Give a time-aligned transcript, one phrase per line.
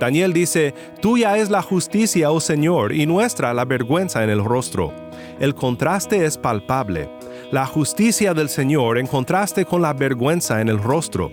[0.00, 4.92] Daniel dice, Tuya es la justicia, oh Señor, y nuestra la vergüenza en el rostro.
[5.38, 7.08] El contraste es palpable.
[7.50, 11.30] La justicia del Señor en contraste con la vergüenza en el rostro.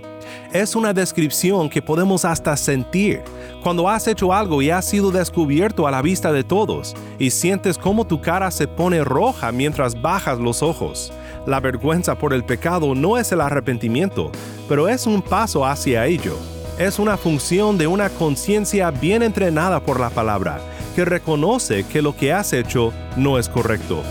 [0.53, 3.21] Es una descripción que podemos hasta sentir
[3.63, 7.77] cuando has hecho algo y has sido descubierto a la vista de todos y sientes
[7.77, 11.11] cómo tu cara se pone roja mientras bajas los ojos.
[11.47, 14.31] La vergüenza por el pecado no es el arrepentimiento,
[14.69, 16.37] pero es un paso hacia ello
[16.77, 20.61] es una función de una conciencia bien entrenada por la palabra,
[20.95, 24.03] que reconoce que lo que has hecho no es correcto.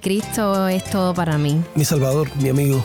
[0.00, 1.62] Cristo es todo para mí.
[1.74, 2.84] Mi Salvador, mi amigo,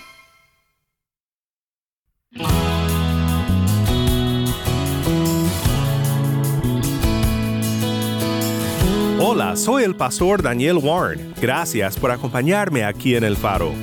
[9.55, 11.33] Soy el pastor Daniel Warren.
[11.41, 13.73] Gracias por acompañarme aquí en el faro.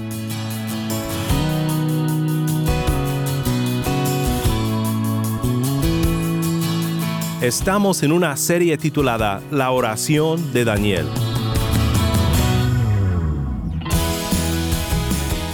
[7.42, 11.06] Estamos en una serie titulada La oración de Daniel.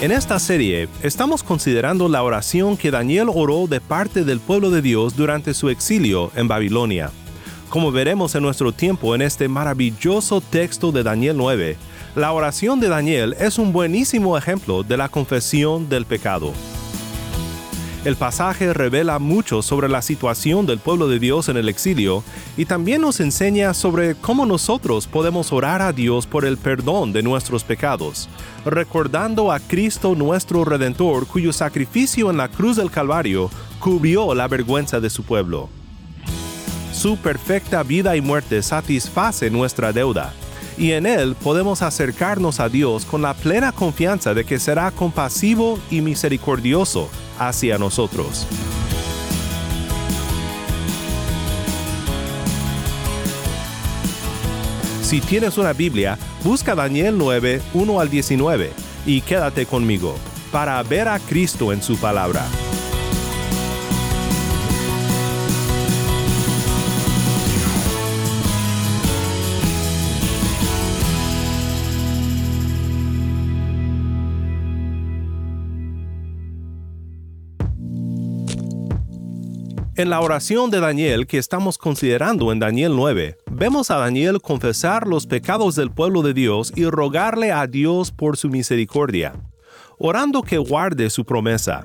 [0.01, 4.83] En esta serie estamos considerando la oración que Daniel oró de parte del pueblo de
[4.83, 7.11] Dios durante su exilio en Babilonia.
[7.75, 11.77] Como veremos en nuestro tiempo en este maravilloso texto de Daniel 9,
[12.15, 16.53] la oración de Daniel es un buenísimo ejemplo de la confesión del pecado.
[18.05, 22.23] El pasaje revela mucho sobre la situación del pueblo de Dios en el exilio
[22.57, 27.25] y también nos enseña sobre cómo nosotros podemos orar a Dios por el perdón de
[27.25, 28.29] nuestros pecados,
[28.65, 33.51] recordando a Cristo nuestro Redentor cuyo sacrificio en la cruz del Calvario
[33.81, 35.69] cubrió la vergüenza de su pueblo.
[37.05, 40.33] Su perfecta vida y muerte satisface nuestra deuda,
[40.79, 45.79] y en Él podemos acercarnos a Dios con la plena confianza de que será compasivo
[45.91, 48.47] y misericordioso hacia nosotros.
[55.03, 58.73] Si tienes una Biblia, busca Daniel 9, 1 al 19
[59.05, 60.17] y quédate conmigo
[60.51, 62.47] para ver a Cristo en su palabra.
[79.97, 85.07] En la oración de Daniel que estamos considerando en Daniel 9, vemos a Daniel confesar
[85.07, 89.35] los pecados del pueblo de Dios y rogarle a Dios por su misericordia,
[89.97, 91.85] orando que guarde su promesa.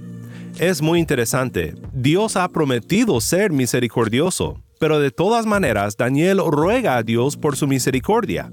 [0.57, 7.03] Es muy interesante, Dios ha prometido ser misericordioso, pero de todas maneras Daniel ruega a
[7.03, 8.49] Dios por su misericordia.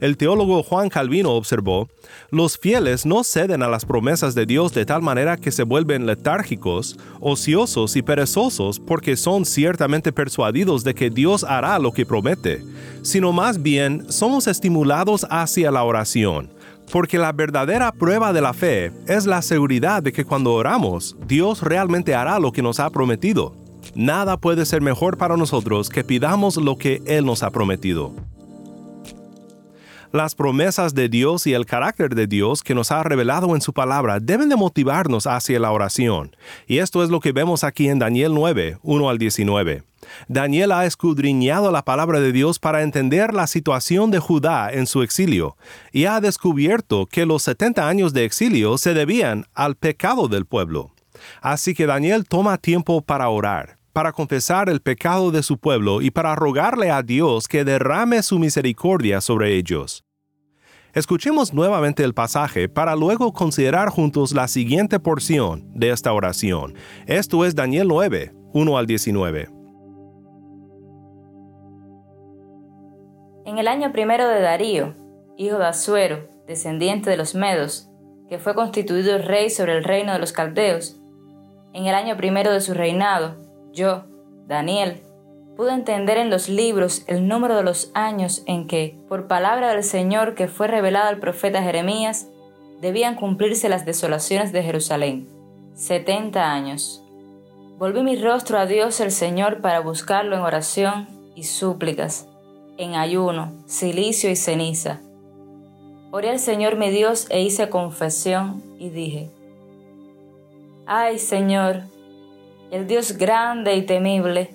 [0.00, 1.88] El teólogo Juan Calvino observó,
[2.30, 6.06] los fieles no ceden a las promesas de Dios de tal manera que se vuelven
[6.06, 12.64] letárgicos, ociosos y perezosos porque son ciertamente persuadidos de que Dios hará lo que promete,
[13.02, 16.50] sino más bien somos estimulados hacia la oración,
[16.90, 21.62] porque la verdadera prueba de la fe es la seguridad de que cuando oramos, Dios
[21.62, 23.54] realmente hará lo que nos ha prometido.
[23.94, 28.12] Nada puede ser mejor para nosotros que pidamos lo que Él nos ha prometido.
[30.14, 33.72] Las promesas de Dios y el carácter de Dios que nos ha revelado en su
[33.72, 36.36] palabra deben de motivarnos hacia la oración.
[36.68, 39.82] Y esto es lo que vemos aquí en Daniel 9, 1 al 19.
[40.28, 45.02] Daniel ha escudriñado la palabra de Dios para entender la situación de Judá en su
[45.02, 45.56] exilio,
[45.90, 50.92] y ha descubierto que los 70 años de exilio se debían al pecado del pueblo.
[51.40, 56.10] Así que Daniel toma tiempo para orar, para confesar el pecado de su pueblo y
[56.10, 60.04] para rogarle a Dios que derrame su misericordia sobre ellos.
[60.92, 66.74] Escuchemos nuevamente el pasaje para luego considerar juntos la siguiente porción de esta oración.
[67.06, 69.48] Esto es Daniel 9, 1 al 19.
[73.46, 74.96] En el año primero de Darío,
[75.36, 77.88] hijo de Asuero, descendiente de los Medos,
[78.28, 81.00] que fue constituido rey sobre el reino de los Caldeos,
[81.72, 83.43] en el año primero de su reinado,
[83.74, 84.04] yo,
[84.46, 85.02] Daniel,
[85.56, 89.84] pudo entender en los libros el número de los años en que, por palabra del
[89.84, 92.28] Señor que fue revelada al profeta Jeremías,
[92.80, 95.28] debían cumplirse las desolaciones de Jerusalén.
[95.74, 97.02] Setenta años.
[97.78, 102.28] Volví mi rostro a Dios el Señor para buscarlo en oración y súplicas,
[102.76, 105.00] en ayuno, silicio y ceniza.
[106.12, 109.30] Oré al Señor mi Dios e hice confesión y dije,
[110.86, 111.82] Ay Señor,
[112.70, 114.50] el Dios grande y temible,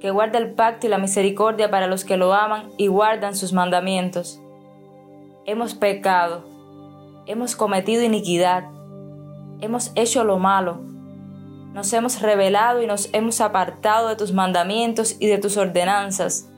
[0.00, 3.52] que guarda el pacto y la misericordia para los que lo aman y guardan sus
[3.52, 4.40] mandamientos.
[5.46, 6.44] Hemos pecado,
[7.26, 8.64] hemos cometido iniquidad,
[9.60, 10.80] hemos hecho lo malo,
[11.72, 16.48] nos hemos rebelado y nos hemos apartado de tus mandamientos y de tus ordenanzas.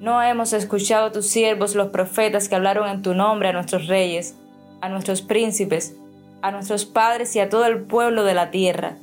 [0.00, 3.86] No hemos escuchado a tus siervos los profetas que hablaron en tu nombre a nuestros
[3.86, 4.36] reyes,
[4.80, 5.96] a nuestros príncipes,
[6.42, 8.98] a nuestros padres y a todo el pueblo de la tierra.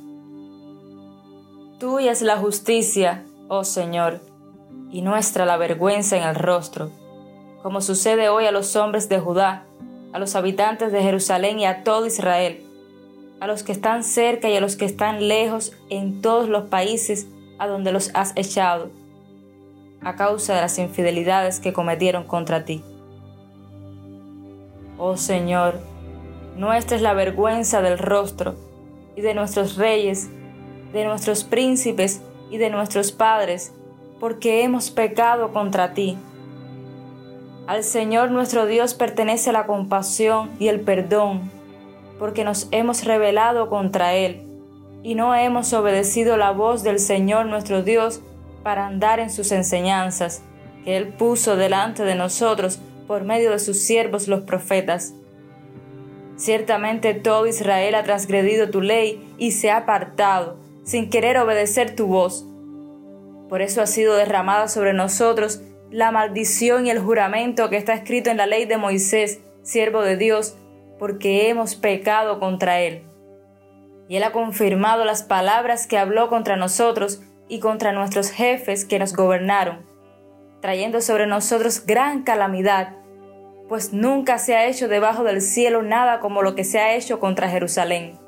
[1.82, 4.20] Tuya es la justicia, oh Señor,
[4.92, 6.92] y nuestra la vergüenza en el rostro,
[7.60, 9.64] como sucede hoy a los hombres de Judá,
[10.12, 12.64] a los habitantes de Jerusalén y a todo Israel,
[13.40, 17.26] a los que están cerca y a los que están lejos en todos los países
[17.58, 18.92] a donde los has echado,
[20.02, 22.84] a causa de las infidelidades que cometieron contra ti.
[24.98, 25.80] Oh Señor,
[26.56, 28.54] nuestra es la vergüenza del rostro,
[29.16, 30.30] y de nuestros reyes,
[30.92, 33.72] de nuestros príncipes y de nuestros padres,
[34.20, 36.16] porque hemos pecado contra ti.
[37.66, 41.50] Al Señor nuestro Dios pertenece la compasión y el perdón,
[42.18, 44.46] porque nos hemos rebelado contra Él,
[45.02, 48.20] y no hemos obedecido la voz del Señor nuestro Dios
[48.62, 50.42] para andar en sus enseñanzas,
[50.84, 55.14] que Él puso delante de nosotros por medio de sus siervos los profetas.
[56.36, 62.06] Ciertamente todo Israel ha transgredido tu ley y se ha apartado, sin querer obedecer tu
[62.06, 62.44] voz.
[63.48, 68.30] Por eso ha sido derramada sobre nosotros la maldición y el juramento que está escrito
[68.30, 70.56] en la ley de Moisés, siervo de Dios,
[70.98, 73.02] porque hemos pecado contra él.
[74.08, 78.98] Y él ha confirmado las palabras que habló contra nosotros y contra nuestros jefes que
[78.98, 79.84] nos gobernaron,
[80.60, 82.96] trayendo sobre nosotros gran calamidad,
[83.68, 87.20] pues nunca se ha hecho debajo del cielo nada como lo que se ha hecho
[87.20, 88.21] contra Jerusalén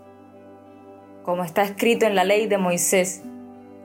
[1.25, 3.23] como está escrito en la ley de Moisés,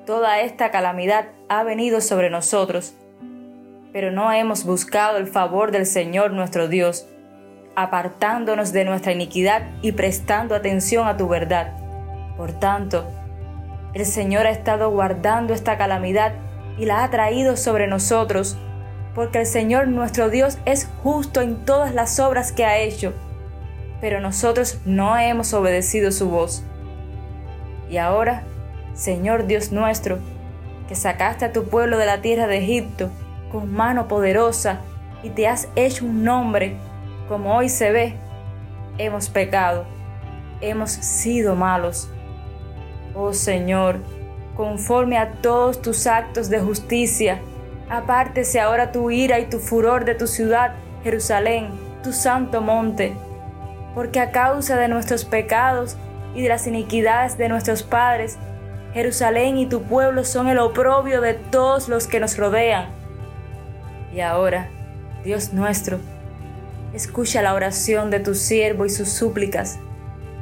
[0.06, 2.94] toda esta calamidad ha venido sobre nosotros,
[3.94, 7.07] pero no hemos buscado el favor del Señor nuestro Dios,
[7.75, 11.77] apartándonos de nuestra iniquidad y prestando atención a tu verdad.
[12.36, 13.07] Por tanto,
[13.94, 16.33] el Señor ha estado guardando esta calamidad
[16.77, 18.57] y la ha traído sobre nosotros,
[19.15, 23.13] porque el Señor nuestro Dios es justo en todas las obras que ha hecho,
[24.01, 26.65] pero nosotros no hemos obedecido su voz.
[27.89, 28.44] Y ahora,
[28.94, 30.19] Señor Dios nuestro,
[30.88, 33.09] que sacaste a tu pueblo de la tierra de Egipto
[33.51, 34.80] con mano poderosa
[35.24, 36.77] y te has hecho un nombre,
[37.27, 38.15] como hoy se ve,
[38.97, 39.86] hemos pecado,
[40.62, 42.09] hemos sido malos.
[43.15, 44.00] Oh Señor,
[44.56, 47.39] conforme a todos tus actos de justicia,
[47.89, 51.69] apártese ahora tu ira y tu furor de tu ciudad, Jerusalén,
[52.03, 53.13] tu santo monte,
[53.95, 55.97] porque a causa de nuestros pecados
[56.35, 58.37] y de las iniquidades de nuestros padres.
[58.93, 62.87] Jerusalén y tu pueblo son el oprobio de todos los que nos rodean.
[64.13, 64.69] Y ahora,
[65.23, 65.99] Dios nuestro,
[66.94, 69.77] escucha la oración de tu siervo y sus súplicas,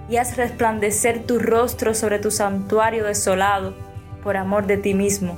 [0.10, 3.76] y haz resplandecer tu rostro sobre tu santuario desolado,
[4.24, 5.38] por amor de ti mismo,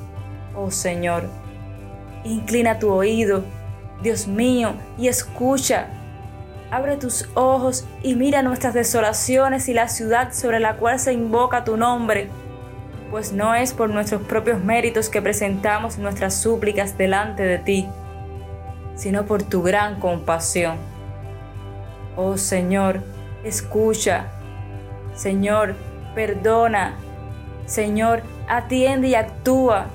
[0.55, 1.23] oh Señor.
[2.23, 3.43] Inclina tu oído,
[4.03, 5.87] Dios mío, y escucha
[6.71, 11.63] Abre tus ojos y mira nuestras desolaciones y la ciudad sobre la cual se invoca
[11.63, 12.29] tu nombre,
[13.09, 17.87] pues no es por nuestros propios méritos que presentamos nuestras súplicas delante de ti,
[18.95, 20.77] sino por tu gran compasión.
[22.15, 23.01] Oh Señor,
[23.43, 24.27] escucha.
[25.15, 25.75] Señor,
[26.13, 26.93] perdona.
[27.65, 29.87] Señor, atiende y actúa.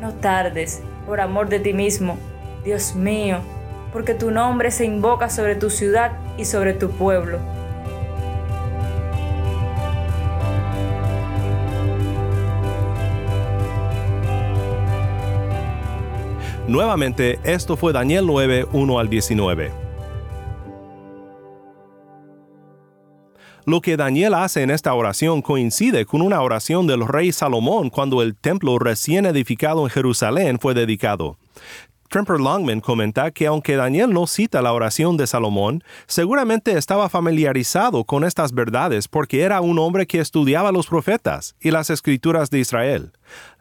[0.00, 2.16] No tardes, por amor de ti mismo,
[2.64, 3.40] Dios mío
[3.92, 7.38] porque tu nombre se invoca sobre tu ciudad y sobre tu pueblo.
[16.68, 19.88] Nuevamente, esto fue Daniel 9, 1 al 19.
[23.64, 28.22] Lo que Daniel hace en esta oración coincide con una oración del rey Salomón cuando
[28.22, 31.36] el templo recién edificado en Jerusalén fue dedicado.
[32.08, 38.04] Tremper Longman comenta que aunque Daniel no cita la oración de Salomón, seguramente estaba familiarizado
[38.04, 42.60] con estas verdades porque era un hombre que estudiaba los profetas y las escrituras de
[42.60, 43.12] Israel.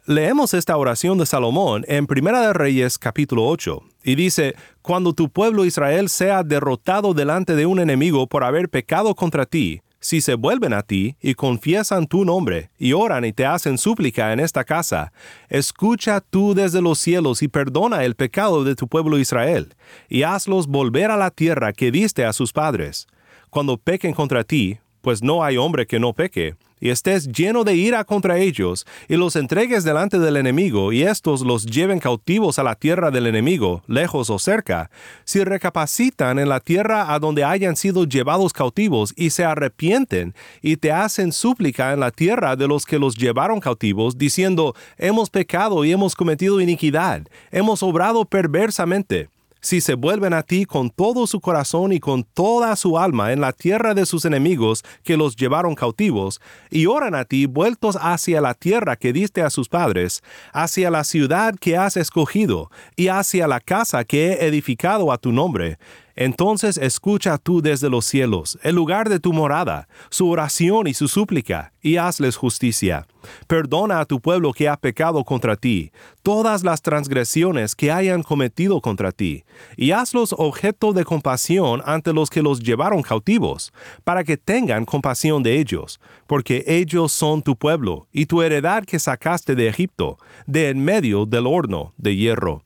[0.05, 5.29] Leemos esta oración de Salomón en Primera de Reyes capítulo 8 y dice, Cuando tu
[5.29, 10.35] pueblo Israel sea derrotado delante de un enemigo por haber pecado contra ti, si se
[10.35, 14.63] vuelven a ti y confiesan tu nombre y oran y te hacen súplica en esta
[14.63, 15.11] casa,
[15.49, 19.75] escucha tú desde los cielos y perdona el pecado de tu pueblo Israel,
[20.07, 23.05] y hazlos volver a la tierra que diste a sus padres.
[23.49, 27.75] Cuando pequen contra ti, pues no hay hombre que no peque, y estés lleno de
[27.75, 32.63] ira contra ellos, y los entregues delante del enemigo, y éstos los lleven cautivos a
[32.63, 34.89] la tierra del enemigo, lejos o cerca,
[35.23, 40.77] si recapacitan en la tierra a donde hayan sido llevados cautivos, y se arrepienten, y
[40.77, 45.83] te hacen súplica en la tierra de los que los llevaron cautivos, diciendo, hemos pecado
[45.85, 49.29] y hemos cometido iniquidad, hemos obrado perversamente,
[49.61, 53.41] si se vuelven a ti con todo su corazón y con toda su alma en
[53.41, 58.41] la tierra de sus enemigos que los llevaron cautivos, y oran a ti vueltos hacia
[58.41, 60.21] la tierra que diste a sus padres,
[60.53, 65.31] hacia la ciudad que has escogido, y hacia la casa que he edificado a tu
[65.31, 65.77] nombre,
[66.17, 71.07] entonces escucha tú desde los cielos, el lugar de tu morada, su oración y su
[71.07, 73.05] súplica, y hazles justicia.
[73.45, 75.91] Perdona a tu pueblo que ha pecado contra ti,
[76.23, 79.43] todas las transgresiones que hayan cometido contra ti,
[79.75, 83.71] y hazlos objeto de compasión ante los que los llevaron cautivos,
[84.03, 88.97] para que tengan compasión de ellos, porque ellos son tu pueblo, y tu heredad que
[88.97, 92.63] sacaste de Egipto, de en medio del horno de hierro.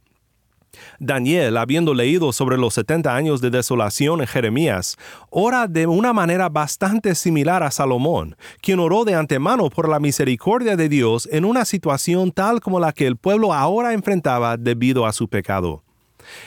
[0.99, 4.97] Daniel, habiendo leído sobre los 70 años de desolación en Jeremías,
[5.29, 10.75] ora de una manera bastante similar a Salomón, quien oró de antemano por la misericordia
[10.75, 15.13] de Dios en una situación tal como la que el pueblo ahora enfrentaba debido a
[15.13, 15.83] su pecado.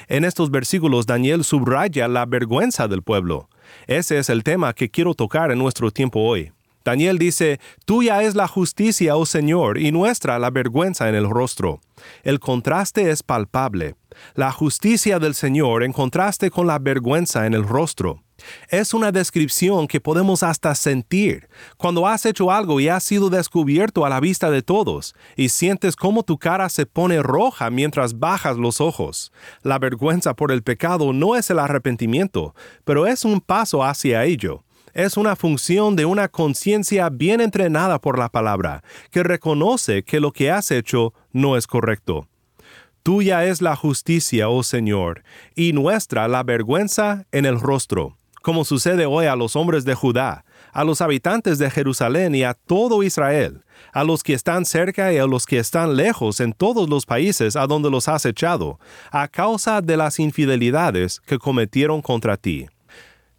[0.09, 3.49] En estos versículos Daniel subraya la vergüenza del pueblo.
[3.87, 6.53] Ese es el tema que quiero tocar en nuestro tiempo hoy.
[6.85, 11.81] Daniel dice, Tuya es la justicia, oh Señor, y nuestra la vergüenza en el rostro.
[12.23, 13.97] El contraste es palpable.
[14.35, 18.23] La justicia del Señor en contraste con la vergüenza en el rostro.
[18.69, 21.49] Es una descripción que podemos hasta sentir
[21.79, 25.97] cuando has hecho algo y has sido descubierto a la vista de todos y sientes
[25.97, 29.33] cómo tu cara se pone roja mientras bajas los ojos.
[29.63, 34.65] La vergüenza por el pecado no es el arrepentimiento, pero es un paso hacia ello
[34.95, 40.33] es una función de una conciencia bien entrenada por la palabra, que reconoce que lo
[40.33, 42.29] que has hecho no es correcto.
[43.03, 45.25] Tuya es la justicia, oh Señor,
[45.55, 50.45] y nuestra la vergüenza en el rostro, como sucede hoy a los hombres de Judá,
[50.73, 55.19] a los habitantes de Jerusalén y a todo Israel, a los que están cerca y
[55.19, 58.79] a los que están lejos en todos los países a donde los has echado,
[59.11, 62.69] a causa de las infidelidades que cometieron contra ti.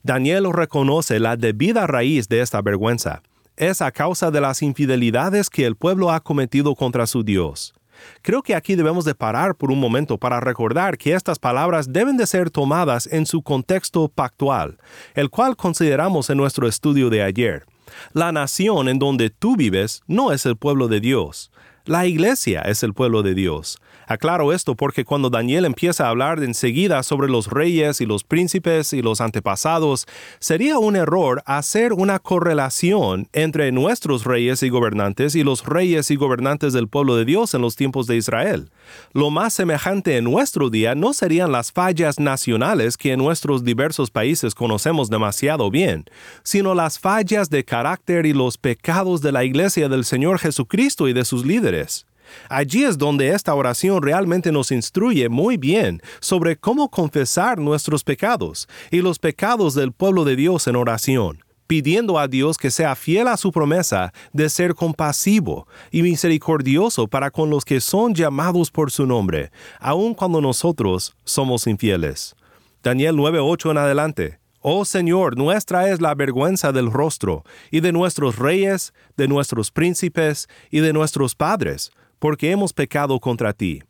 [0.06, 3.24] Daniel reconoce la debida raíz de esta vergüenza.
[3.58, 7.74] Es a causa de las infidelidades que el pueblo ha cometido contra su Dios.
[8.22, 12.18] Creo que aquí debemos de parar por un momento para recordar que estas palabras deben
[12.18, 14.78] de ser tomadas en su contexto pactual,
[15.16, 17.66] el cual consideramos en nuestro estudio de ayer.
[18.14, 21.50] La nación en donde tú vives no es el pueblo de Dios.
[21.86, 23.80] La iglesia es el pueblo de Dios.
[24.08, 28.94] Aclaro esto porque cuando Daniel empieza a hablar enseguida sobre los reyes y los príncipes
[28.94, 30.08] y los antepasados,
[30.40, 36.16] sería un error hacer una correlación entre nuestros reyes y gobernantes y los reyes y
[36.16, 38.70] gobernantes del pueblo de Dios en los tiempos de Israel.
[39.14, 44.12] Lo más semejante en nuestro día no serían las fallas nacionales que en nuestros diversos
[44.12, 46.06] países conocemos demasiado bien,
[46.44, 51.14] sino las fallas de carácter y los pecados de la iglesia del Señor Jesucristo y
[51.14, 52.06] de sus líderes.
[52.50, 58.68] Allí es donde esta oración realmente nos instruye muy bien sobre cómo confesar nuestros pecados
[58.92, 63.28] y los pecados del pueblo de Dios en oración pidiendo a Dios que sea fiel
[63.28, 68.92] a su promesa de ser compasivo y misericordioso para con los que son llamados por
[68.92, 72.36] su nombre, aun cuando nosotros somos infieles.
[72.84, 74.40] Daniel 9:8 en adelante.
[74.62, 80.50] Oh Señor, nuestra es la vergüenza del rostro, y de nuestros reyes, de nuestros príncipes,
[80.72, 83.82] y de nuestros padres, porque hemos pecado contra ti.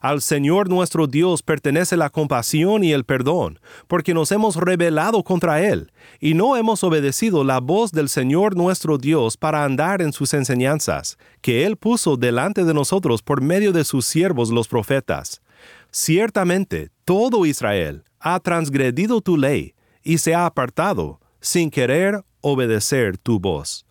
[0.00, 5.60] Al Señor nuestro Dios pertenece la compasión y el perdón, porque nos hemos rebelado contra
[5.60, 10.32] Él, y no hemos obedecido la voz del Señor nuestro Dios para andar en sus
[10.32, 15.42] enseñanzas, que Él puso delante de nosotros por medio de sus siervos los profetas.
[15.90, 23.38] Ciertamente, todo Israel ha transgredido tu ley, y se ha apartado, sin querer obedecer tu
[23.38, 23.84] voz.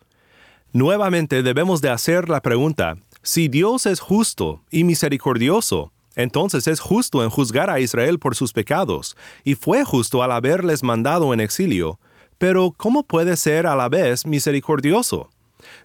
[0.72, 7.22] Nuevamente debemos de hacer la pregunta, si Dios es justo y misericordioso, entonces es justo
[7.22, 11.98] en juzgar a Israel por sus pecados, y fue justo al haberles mandado en exilio,
[12.38, 15.30] pero ¿cómo puede ser a la vez misericordioso?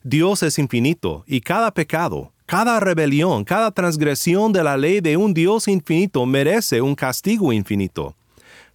[0.04, 5.34] Dios es infinito, y cada pecado, Cada rebelión, cada transgresión de la ley de un
[5.34, 8.16] Dios infinito merece un castigo infinito.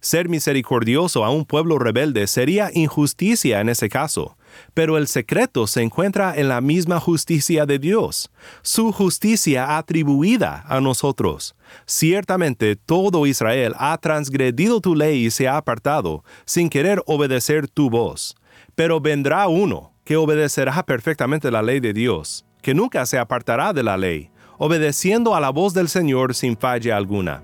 [0.01, 4.35] Ser misericordioso a un pueblo rebelde sería injusticia en ese caso,
[4.73, 8.31] pero el secreto se encuentra en la misma justicia de Dios,
[8.61, 11.55] su justicia atribuida a nosotros.
[11.85, 17.89] Ciertamente todo Israel ha transgredido tu ley y se ha apartado, sin querer obedecer tu
[17.89, 18.35] voz.
[18.75, 23.83] Pero vendrá uno que obedecerá perfectamente la ley de Dios, que nunca se apartará de
[23.83, 27.43] la ley, obedeciendo a la voz del Señor sin falla alguna.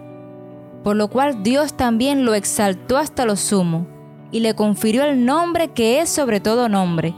[0.83, 3.87] por lo cual Dios también lo exaltó hasta lo sumo
[4.31, 7.13] y le confirió el nombre que es sobre todo nombre,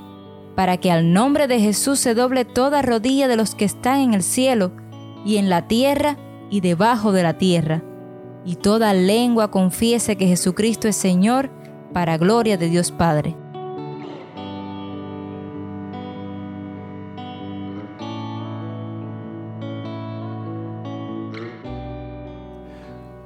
[0.56, 4.14] para que al nombre de Jesús se doble toda rodilla de los que están en
[4.14, 4.72] el cielo
[5.26, 6.18] y en la tierra
[6.50, 7.84] y debajo de la tierra,
[8.46, 11.50] y toda lengua confiese que Jesucristo es Señor,
[11.94, 13.36] para gloria de Dios Padre.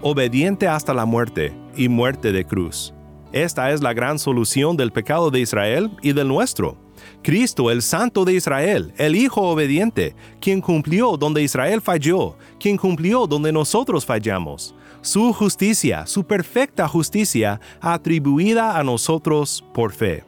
[0.10, 2.94] Obediente hasta la muerte y muerte de cruz.
[3.34, 6.78] Esta es la gran solución del pecado de Israel y del nuestro.
[7.22, 13.28] Cristo, el Santo de Israel, el Hijo obediente, quien cumplió donde Israel falló, quien cumplió
[13.28, 14.74] donde nosotros fallamos.
[15.02, 20.24] Su justicia, su perfecta justicia, atribuida a nosotros por fe.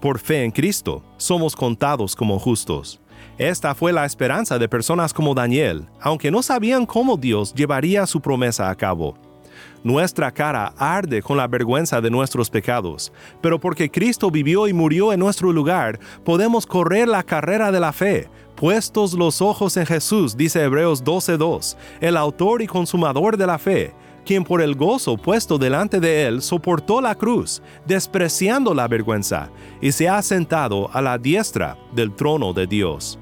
[0.00, 3.00] Por fe en Cristo, somos contados como justos.
[3.38, 8.20] Esta fue la esperanza de personas como Daniel, aunque no sabían cómo Dios llevaría su
[8.20, 9.14] promesa a cabo.
[9.82, 15.12] Nuestra cara arde con la vergüenza de nuestros pecados, pero porque Cristo vivió y murió
[15.12, 20.36] en nuestro lugar, podemos correr la carrera de la fe, puestos los ojos en Jesús,
[20.36, 25.58] dice Hebreos 12.2, el autor y consumador de la fe, quien por el gozo puesto
[25.58, 31.18] delante de él soportó la cruz, despreciando la vergüenza, y se ha sentado a la
[31.18, 33.18] diestra del trono de Dios.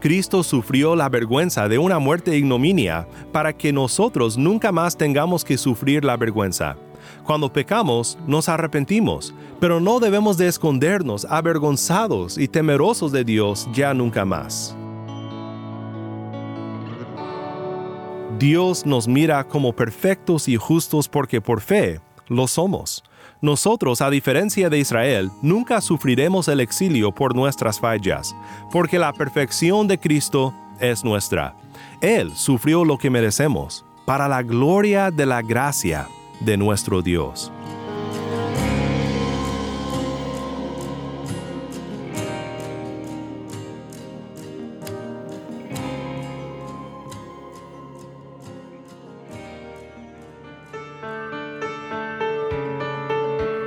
[0.00, 5.58] Cristo sufrió la vergüenza de una muerte ignominia para que nosotros nunca más tengamos que
[5.58, 6.76] sufrir la vergüenza.
[7.24, 13.92] Cuando pecamos, nos arrepentimos, pero no debemos de escondernos avergonzados y temerosos de Dios ya
[13.92, 14.74] nunca más.
[18.40, 23.04] Dios nos mira como perfectos y justos porque por fe lo somos.
[23.42, 28.34] Nosotros, a diferencia de Israel, nunca sufriremos el exilio por nuestras fallas,
[28.72, 31.54] porque la perfección de Cristo es nuestra.
[32.00, 36.08] Él sufrió lo que merecemos, para la gloria de la gracia
[36.40, 37.52] de nuestro Dios.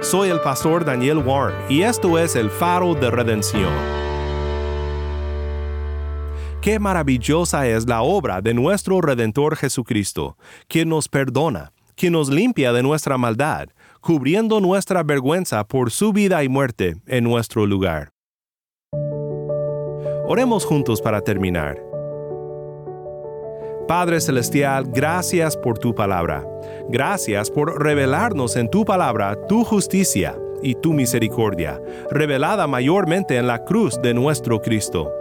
[0.03, 3.71] Soy el pastor Daniel Warren y esto es el faro de redención.
[6.61, 10.37] Qué maravillosa es la obra de nuestro Redentor Jesucristo,
[10.67, 13.69] quien nos perdona, quien nos limpia de nuestra maldad,
[14.01, 18.09] cubriendo nuestra vergüenza por su vida y muerte en nuestro lugar.
[20.25, 21.92] Oremos juntos para terminar.
[23.87, 26.47] Padre Celestial, gracias por tu palabra.
[26.87, 33.65] Gracias por revelarnos en tu palabra tu justicia y tu misericordia, revelada mayormente en la
[33.65, 35.11] cruz de nuestro Cristo.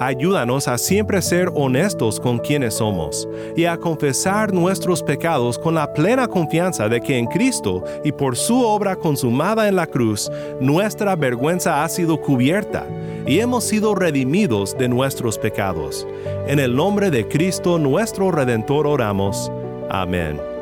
[0.00, 5.92] Ayúdanos a siempre ser honestos con quienes somos y a confesar nuestros pecados con la
[5.92, 11.16] plena confianza de que en Cristo y por su obra consumada en la cruz, nuestra
[11.16, 12.86] vergüenza ha sido cubierta
[13.26, 16.06] y hemos sido redimidos de nuestros pecados.
[16.46, 19.50] En el nombre de Cristo nuestro Redentor oramos.
[19.90, 20.55] Amén.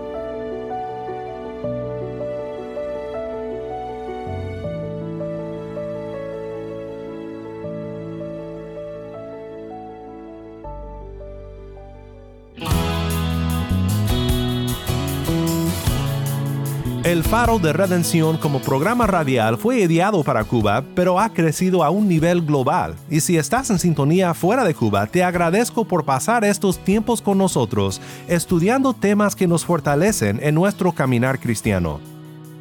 [17.15, 21.91] El Faro de Redención como programa radial fue ideado para Cuba, pero ha crecido a
[21.91, 22.97] un nivel global.
[23.09, 27.39] Y si estás en sintonía fuera de Cuba, te agradezco por pasar estos tiempos con
[27.39, 32.01] nosotros, estudiando temas que nos fortalecen en nuestro caminar cristiano.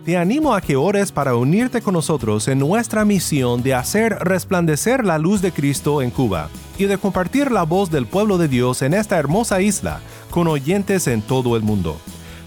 [0.05, 5.03] Te animo a que ores para unirte con nosotros en nuestra misión de hacer resplandecer
[5.03, 6.49] la luz de Cristo en Cuba.
[6.77, 11.07] y de compartir la voz del pueblo de Dios en esta hermosa isla con oyentes
[11.07, 11.97] en todo el mundo.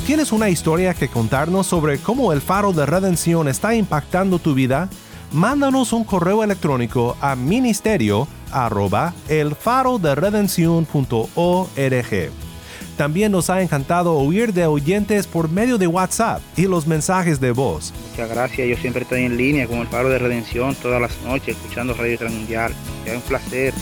[0.05, 4.87] ¿Tienes una historia que contarnos sobre cómo el faro de redención está impactando tu vida?
[5.31, 9.15] Mándanos un correo electrónico a ministerio arroba
[12.97, 17.49] También nos ha encantado oír de oyentes por medio de WhatsApp y los mensajes de
[17.49, 17.91] voz.
[18.11, 21.57] Muchas gracias, yo siempre estoy en línea con el Faro de Redención todas las noches
[21.57, 22.71] escuchando Radio Transmundial.
[23.07, 23.73] Es un placer.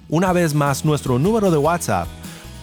[0.09, 2.09] Una vez más, nuestro número de WhatsApp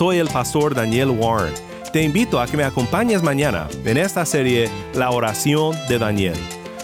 [0.00, 1.52] Soy el pastor Daniel Warren.
[1.92, 6.38] Te invito a que me acompañes mañana en esta serie La oración de Daniel.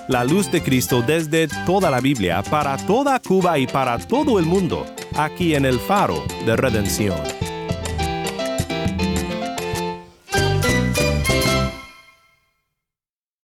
[0.07, 4.44] La luz de Cristo desde toda la Biblia, para toda Cuba y para todo el
[4.44, 4.85] mundo,
[5.16, 7.36] aquí en el faro de redención.